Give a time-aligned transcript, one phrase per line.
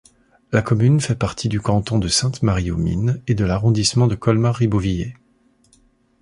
[0.51, 5.13] La commune fait partie du canton de Sainte-Marie-aux-Mines et de l'arrondissement de Colmar-Ribeauvillé.